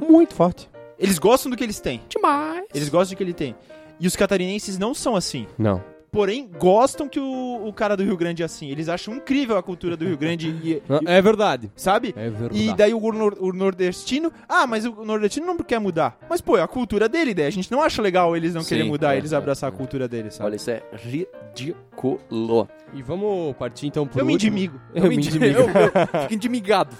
[0.07, 0.69] Muito forte.
[0.97, 2.01] Eles gostam do que eles têm.
[2.09, 2.65] Demais.
[2.73, 3.55] Eles gostam do que ele tem.
[3.99, 5.45] E os catarinenses não são assim.
[5.57, 5.83] Não.
[6.11, 8.69] Porém, gostam que o, o cara do Rio Grande é assim.
[8.69, 11.69] Eles acham incrível a cultura do Rio Grande e, e- É verdade.
[11.75, 12.13] sabe?
[12.15, 12.57] É verdade.
[12.57, 16.17] E daí o, nor- o nordestino, ah, mas o nordestino não quer mudar.
[16.29, 18.69] Mas pô, é a cultura dele, daí a gente não acha legal eles não Sim,
[18.69, 19.73] querem mudar, é, eles é, abraçar é.
[19.73, 20.51] a cultura deles, sabe?
[20.51, 22.69] Olha, isso é ridículo.
[22.93, 24.57] E vamos partir então pro eu me último.
[24.57, 24.81] indimigo.
[24.93, 25.45] Eu me indimigo.
[25.59, 26.95] Eu, eu fico endimigado.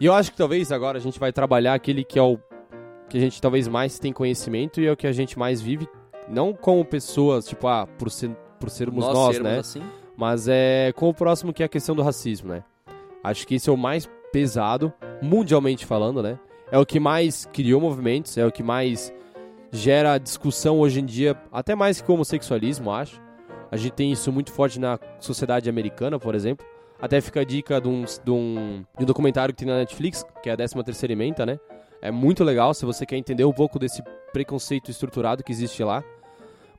[0.00, 2.38] E eu acho que talvez agora a gente vai trabalhar aquele que é o
[3.08, 5.86] que a gente talvez mais tem conhecimento e é o que a gente mais vive,
[6.28, 9.58] não como pessoas, tipo, ah, por, ser, por sermos nós, sermos né?
[9.58, 9.82] assim.
[10.16, 12.64] Mas é com o próximo que é a questão do racismo, né?
[13.22, 16.38] Acho que esse é o mais pesado, mundialmente falando, né?
[16.70, 19.12] É o que mais criou movimentos, é o que mais
[19.70, 23.20] gera discussão hoje em dia, até mais que o homossexualismo, acho.
[23.70, 26.66] A gente tem isso muito forte na sociedade americana, por exemplo.
[27.02, 30.24] Até fica a dica de um, de um, de um documentário que tem na Netflix,
[30.40, 31.58] que é a 13 terceira emenda, né?
[32.00, 36.04] É muito legal se você quer entender um pouco desse preconceito estruturado que existe lá.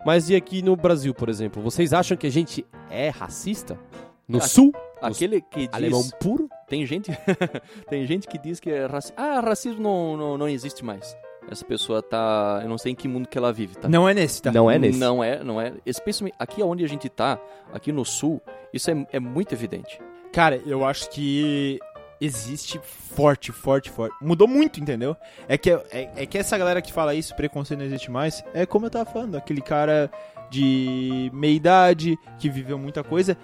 [0.05, 1.61] Mas e aqui no Brasil, por exemplo?
[1.61, 3.77] Vocês acham que a gente é racista?
[4.25, 4.73] No Aqui- sul?
[5.01, 5.73] Aquele que diz...
[5.73, 6.49] Alemão puro?
[6.69, 7.11] Tem gente,
[7.89, 9.11] tem gente que diz que é raci...
[9.17, 11.17] ah, racismo não, não, não existe mais.
[11.49, 13.87] Essa pessoa tá, eu não sei em que mundo que ela vive, tá?
[13.89, 14.51] Não é nesse, tá?
[14.51, 14.99] Não é nesse.
[14.99, 15.73] Não é, não é.
[15.85, 17.39] Especialmente aqui onde a gente tá,
[17.71, 18.41] aqui no sul,
[18.73, 19.99] isso é, é muito evidente.
[20.31, 21.79] Cara, eu acho que
[22.19, 24.15] existe forte, forte, forte.
[24.21, 25.15] Mudou muito, entendeu?
[25.47, 28.65] É que, é, é que essa galera que fala isso, preconceito não existe mais, é
[28.65, 30.09] como eu tava falando, aquele cara
[30.49, 33.37] de meia idade, que viveu muita coisa,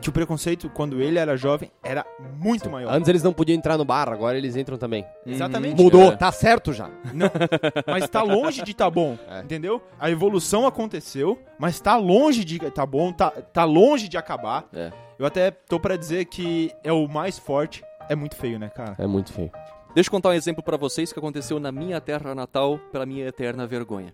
[0.00, 2.06] que o preconceito, quando ele era jovem, era
[2.38, 2.92] muito maior.
[2.94, 5.04] Antes eles não podiam entrar no bar, agora eles entram também.
[5.26, 5.80] Exatamente.
[5.80, 6.16] Mudou, É.
[6.16, 6.88] tá certo já.
[7.86, 9.40] Mas tá longe de tá bom, É.
[9.40, 9.82] entendeu?
[9.98, 14.66] A evolução aconteceu, mas tá longe de tá bom, tá, tá longe de acabar.
[14.72, 14.90] É.
[15.18, 17.82] Eu até tô pra dizer que é o mais forte.
[18.08, 18.94] É muito feio, né, cara?
[18.98, 19.50] É muito feio.
[19.94, 23.26] Deixa eu contar um exemplo pra vocês que aconteceu na minha terra natal, pela minha
[23.26, 24.12] eterna vergonha.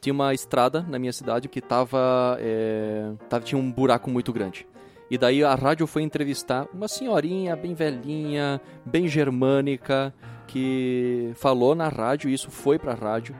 [0.00, 4.66] Tinha uma estrada na minha cidade que tava, é, tava tinha um buraco muito grande.
[5.10, 10.14] E daí a rádio foi entrevistar uma senhorinha bem velhinha, bem germânica,
[10.46, 13.34] que falou na rádio, e isso foi pra rádio,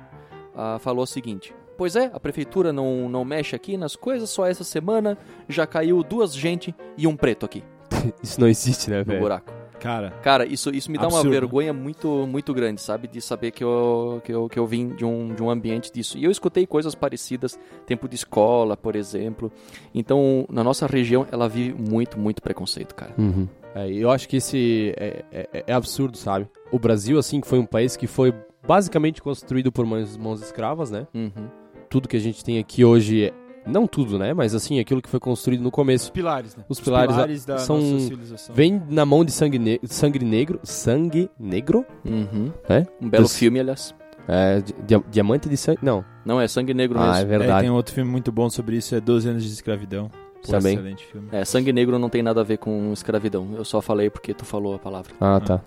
[0.54, 4.46] ah, falou o seguinte: Pois é, a prefeitura não, não mexe aqui nas coisas, só
[4.46, 5.16] essa semana
[5.48, 7.62] já caiu duas gente e um preto aqui
[8.22, 9.20] Isso não existe, né, no velho?
[9.20, 9.59] buraco.
[9.80, 11.30] Cara, Cara, isso, isso me dá uma Absurdo.
[11.30, 13.08] vergonha muito, muito grande, sabe?
[13.08, 16.16] De saber que eu, que eu, que eu vim de um, de um ambiente disso.
[16.18, 19.50] E eu escutei coisas parecidas, tempo de escola, por exemplo.
[19.94, 23.14] Então, na nossa região, ela vive muito, muito preconceito, cara.
[23.18, 23.48] Uhum.
[23.74, 26.48] É, eu acho que esse é, é- é absurdo, sabe?
[26.72, 28.34] O Brasil, assim, foi um país que foi
[28.66, 31.06] basicamente construído por mãos, mãos escravas, né?
[31.14, 31.48] Uhum.
[31.88, 33.32] Tudo que a gente tem aqui hoje
[33.66, 34.32] Não tudo, né?
[34.34, 36.04] Mas assim, aquilo que foi construído no começo.
[36.06, 36.64] Os pilares, né?
[36.68, 38.54] Os pilares, da são- nossa civilização.
[38.54, 40.58] Vem na mão de sangue, ne sangue negro.
[40.62, 41.84] Sangue negro?
[42.04, 42.52] Uhum.
[42.68, 42.86] É?
[43.00, 43.94] Um belo Dos- filme, aliás.
[44.28, 45.78] É, di- dia- diamante de sangue.
[45.82, 46.04] Não.
[46.24, 47.20] Não, é Sangue Negro Ah, é mesmo.
[47.20, 47.60] É, verdade.
[47.62, 50.08] tem um outro filme muito bom sobre isso, é 12 anos de escravidão.
[50.44, 50.74] Pô, Também.
[50.74, 51.28] Excelente filme.
[51.32, 53.48] É, Sangue Negro não tem nada a ver com escravidão.
[53.56, 55.12] Eu só falei porque tu falou a palavra.
[55.20, 55.60] Ah, tá.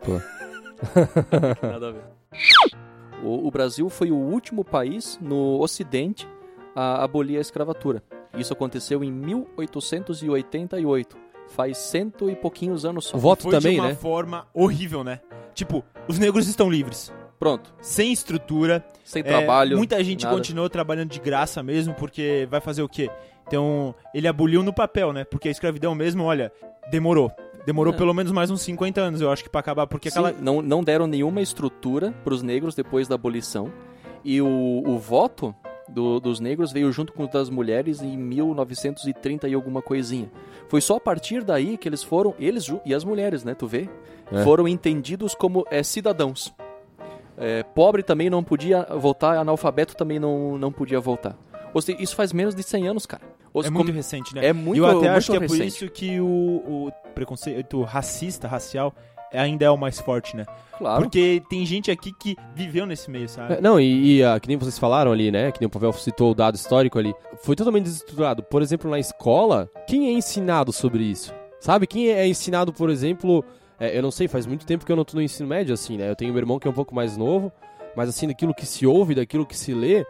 [1.62, 2.02] Nada a ver.
[3.22, 6.26] O, o Brasil foi o último país no Ocidente
[6.78, 8.02] a abolir a escravatura.
[8.36, 11.16] Isso aconteceu em 1888.
[11.48, 13.16] Faz cento e pouquinhos anos só.
[13.16, 13.94] O voto Foi também, de uma né?
[13.94, 15.20] forma horrível, né?
[15.54, 17.12] Tipo, os negros estão livres.
[17.38, 17.72] Pronto.
[17.80, 18.84] Sem estrutura.
[19.02, 19.76] Sem é, trabalho.
[19.76, 20.36] Muita gente nada.
[20.36, 23.10] continuou trabalhando de graça mesmo, porque vai fazer o quê?
[23.46, 25.24] Então, ele aboliu no papel, né?
[25.24, 26.52] Porque a escravidão mesmo, olha,
[26.90, 27.32] demorou.
[27.66, 27.96] Demorou É.
[27.96, 30.32] pelo menos mais uns 50 anos, eu acho que pra acabar, porque Sim, aquela...
[30.40, 33.72] não, não deram nenhuma estrutura para os negros depois da abolição.
[34.24, 35.54] E o, o voto
[35.88, 40.30] do- dos negros veio junto com o das mulheres em 1930 e alguma coisinha.
[40.68, 43.88] Foi só a partir daí que eles foram, eles e as mulheres, né, tu vê,
[44.30, 44.42] É.
[44.44, 46.52] foram entendidos como é, cidadãos.
[47.36, 51.36] É, pobre também não podia votar, analfabeto também não, não podia votar.
[51.72, 53.22] Ou seja, isso faz menos de 100 anos, cara.
[53.52, 54.46] Ou É muito como- recente, né?
[54.46, 55.66] é muito eu até muito acho que é por recente.
[55.68, 58.94] isso que o, o preconceito racista, racial,
[59.32, 60.44] ainda é o mais forte, né?
[60.78, 61.02] Claro.
[61.02, 63.54] Porque tem gente aqui que viveu nesse meio, sabe?
[63.54, 65.50] É, Não, e, e, ah, que nem vocês falaram ali, né?
[65.50, 67.12] Que nem o Pavel citou o dado histórico ali.
[67.42, 68.42] Foi totalmente desestruturado.
[68.44, 71.34] Por exemplo, na escola, quem é ensinado sobre isso?
[71.60, 71.86] Sabe?
[71.86, 73.44] Quem é ensinado, por exemplo.
[73.80, 75.96] é, eu não sei, faz muito tempo que eu não tô no ensino médio, assim,
[75.96, 76.08] né?
[76.08, 77.50] Eu tenho meu irmão que é um pouco mais novo,
[77.96, 80.06] mas assim, daquilo que se ouve, daquilo que se lê,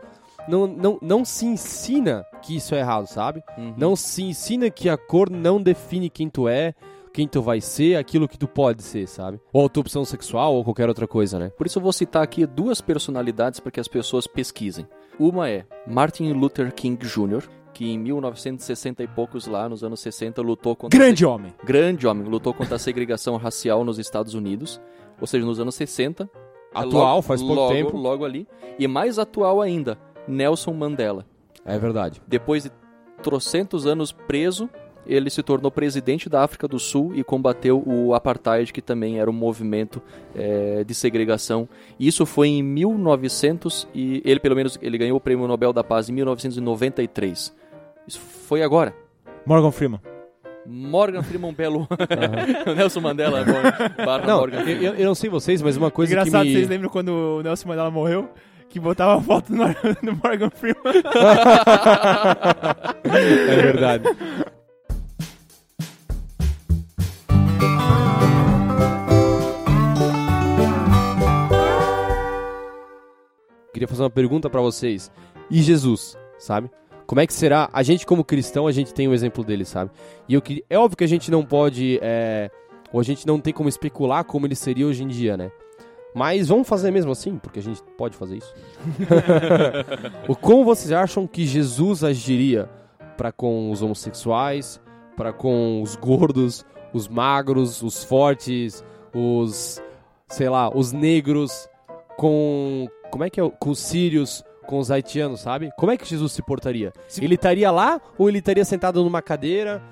[0.46, 3.42] não, não, não se ensina que isso é errado, sabe?
[3.56, 3.74] Uhum.
[3.76, 6.74] Não se ensina que a cor não define quem tu é,
[7.12, 9.40] quem tu vai ser, aquilo que tu pode ser, sabe?
[9.52, 11.50] Ou a tua opção sexual, ou qualquer outra coisa, né?
[11.50, 14.86] Por isso eu vou citar aqui duas personalidades para que as pessoas pesquisem.
[15.18, 17.42] Uma é Martin Luther King Jr.,
[17.74, 21.54] que em 1960 e poucos lá, nos anos 60, lutou contra Grande homem.
[21.62, 24.80] grande homem, lutou contra a segregação racial nos Estados Unidos,
[25.20, 26.28] ou seja, nos anos 60.
[26.74, 27.96] é Atual, logo- faz pouco logo- tempo.
[27.96, 28.46] Logo ali.
[28.78, 31.24] E mais atual ainda, Nelson Mandela.
[31.64, 32.20] É verdade.
[32.26, 32.70] Depois de
[33.22, 34.68] trocentos anos preso,
[35.06, 39.30] ele se tornou presidente da África do Sul e combateu o apartheid, que também era
[39.30, 40.02] um movimento
[40.34, 41.68] eh, de segregação.
[41.98, 46.08] Isso foi em 1900 e ele pelo menos ele ganhou o Prêmio Nobel da Paz
[46.08, 47.54] em 1993.
[48.06, 48.94] Isso foi agora.
[49.46, 50.00] Morgan Freeman.
[50.66, 51.88] Morgan Freeman Belo,
[52.76, 53.42] Nelson Mandela
[54.04, 54.84] barra Não, Morgan eu, Freeman.
[54.84, 56.54] eu- eu não sei vocês, mas uma coisa Engraçado, que me...
[56.56, 58.28] vocês lembram quando o Nelson Mandela morreu?
[58.68, 59.64] Que botava a foto no
[60.22, 60.76] Morgan Freeman.
[63.04, 64.04] é verdade.
[73.78, 75.08] Queria fazer uma pergunta pra vocês.
[75.48, 76.68] E Jesus, sabe?
[77.06, 77.70] Como é que será?
[77.72, 79.92] A gente como cristão, a gente tem o exemplo dele, sabe?
[80.28, 80.64] E eu queria...
[80.68, 82.50] é óbvio que a gente não pode, é,
[82.92, 85.52] ou a gente não tem como especular como ele seria hoje em dia, né?
[86.12, 88.52] Mas vamos fazer mesmo assim, porque a gente pode fazer isso.
[90.26, 92.68] o como vocês acham que Jesus agiria
[93.16, 94.80] para com os homossexuais,
[95.16, 99.80] para com os gordos, os magros, os fortes, os
[100.26, 101.68] sei lá, os negros,
[102.16, 105.70] com como é que é, o- com os sírios, com os haitianos, sabe?
[105.78, 106.92] Como é que Jesus se portaria?
[107.08, 109.82] Se- Ele estaria lá ou ele estaria sentado numa cadeira,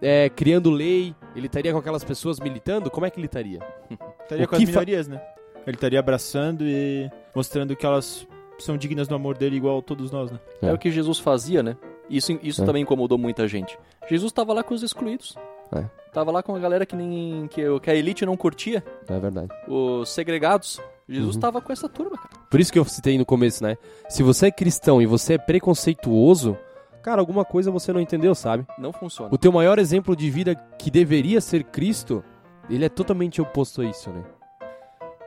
[0.00, 1.14] é, criando lei?
[1.34, 2.90] Ele estaria com aquelas pessoas militando?
[2.90, 3.60] Como é que ele estaria?
[4.22, 5.20] Estaria com as que fa- minorias, né?
[5.66, 8.26] Ele estaria abraçando e mostrando que elas
[8.58, 10.38] são dignas do amor dele igual todos nós, né?
[10.62, 11.76] É o que Jesus fazia, né?
[12.08, 12.66] Isso, isso É.
[12.66, 13.78] também incomodou muita gente.
[14.08, 15.36] Jesus estava lá com os excluídos.
[15.74, 15.84] É.
[16.12, 19.48] Tava lá com a galera que nem que, que a elite não curtia, É verdade.
[19.68, 20.80] os segregados.
[21.12, 21.40] Jesus Uhum.
[21.40, 22.30] tava com essa turma, cara.
[22.50, 23.76] Por isso que eu citei no começo, né?
[24.08, 26.56] Se você é cristão e você é preconceituoso,
[27.02, 28.66] cara, alguma coisa você não entendeu, sabe?
[28.78, 29.30] Não funciona.
[29.32, 32.22] O teu maior exemplo de vida que deveria ser Cristo,
[32.70, 34.22] ele é totalmente oposto a isso, né?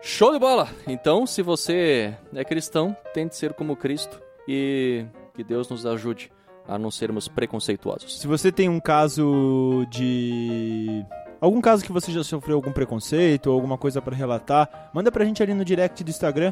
[0.02, 0.68] Show de bola!
[0.88, 6.32] Então, se você é cristão, tente ser como Cristo e que Deus nos ajude
[6.68, 8.20] a não sermos preconceituosos.
[8.20, 11.04] Se você tem um caso de.
[11.46, 15.24] Algum caso que você já sofreu algum preconceito ou alguma coisa pra relatar, manda pra
[15.24, 16.52] gente ali no direct do Instagram,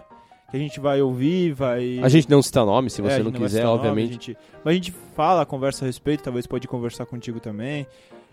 [0.52, 1.98] que a gente vai ouvir, vai.
[2.04, 4.10] A gente não cita nome, se É, você a não vai quiser, nome, obviamente.
[4.10, 7.88] a gente- Mas a gente fala, conversa a respeito, talvez pode conversar contigo também.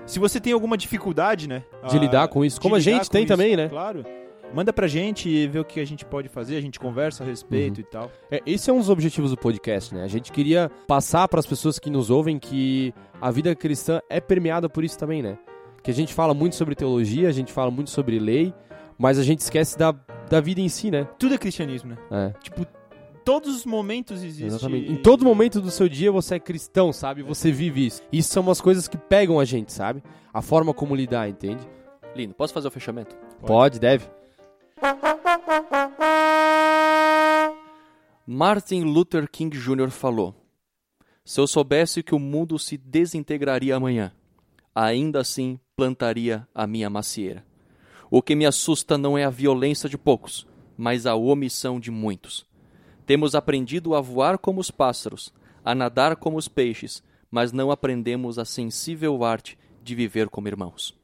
[0.05, 1.63] Se você tem alguma dificuldade, né?
[1.89, 3.67] De ah, lidar com isso, como a gente tem isso, também, né?
[3.71, 4.05] Claro.
[4.53, 7.27] Manda pra gente e vê o que a gente pode fazer, a gente conversa a
[7.27, 7.85] respeito Uhum.
[7.89, 8.11] e tal.
[8.31, 10.03] É, esse é um dos objetivos do podcast, né?
[10.05, 14.21] A gente queria passar para as pessoas que nos ouvem que a vida cristã é
[14.21, 15.39] permeada por isso também, né?
[15.83, 18.53] Que a gente fala muito sobre teologia, a gente fala muito sobre lei,
[18.99, 19.93] mas a gente esquece da,
[20.29, 21.09] da vida em si, né?
[21.19, 21.99] Tudo é cristianismo, né?
[22.11, 22.39] É.
[22.41, 22.67] Tipo,
[23.25, 24.45] todos os momentos existe.
[24.45, 24.93] Exatamente.
[24.93, 27.23] Em todo momento do seu dia você é cristão, sabe?
[27.23, 28.03] Você vive isso.
[28.13, 30.03] Isso são umas coisas que pegam a gente, sabe?
[30.33, 31.67] A forma como lidar, entende?
[32.15, 32.35] Lindo.
[32.35, 33.17] Posso fazer o fechamento?
[33.41, 34.05] Pode, Pode deve.
[38.27, 39.91] Martin Luther King Jr.
[39.91, 40.35] falou:
[41.25, 44.13] Se eu soubesse que o mundo se desintegraria amanhã,
[44.75, 47.45] ainda assim plantaria a minha macieira.
[48.11, 52.47] O que me assusta não é a violência de poucos, mas a omissão de muitos.
[53.07, 55.33] Temos aprendido a voar como os pássaros,
[55.65, 61.00] a nadar como os peixes, mas não aprendemos a sensível arte de viver como irmãos.